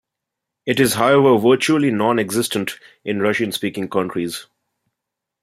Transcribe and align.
It 0.65 0.79
is 0.79 0.95
however 0.95 1.37
virtually 1.37 1.91
non-existent 1.91 2.79
in 3.05 3.21
Russian-speaking 3.21 3.87
countries. 3.89 4.47